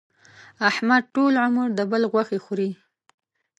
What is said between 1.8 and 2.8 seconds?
بل غوښې خوري.